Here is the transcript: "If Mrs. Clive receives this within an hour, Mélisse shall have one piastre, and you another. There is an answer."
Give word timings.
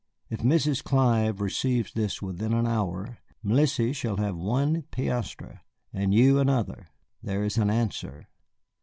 "If 0.31 0.39
Mrs. 0.39 0.83
Clive 0.83 1.41
receives 1.41 1.93
this 1.93 2.23
within 2.23 2.53
an 2.53 2.65
hour, 2.65 3.19
Mélisse 3.45 3.93
shall 3.95 4.17
have 4.17 4.35
one 4.35 4.81
piastre, 4.91 5.59
and 5.93 6.11
you 6.11 6.39
another. 6.39 6.87
There 7.21 7.43
is 7.43 7.59
an 7.59 7.69
answer." 7.69 8.27